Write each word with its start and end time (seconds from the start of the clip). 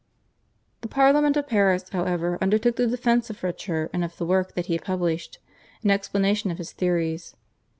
The 0.81 0.87
Parliament 0.87 1.37
of 1.37 1.45
Paris, 1.45 1.87
however, 1.91 2.39
undertook 2.41 2.75
the 2.75 2.87
defence 2.87 3.29
of 3.29 3.43
Richer 3.43 3.87
and 3.93 4.03
of 4.03 4.17
the 4.17 4.25
work 4.25 4.55
that 4.55 4.65
he 4.65 4.79
published 4.79 5.37
in 5.83 5.91
explanation 5.91 6.49
of 6.49 6.57
his 6.57 6.71
theories. 6.71 7.35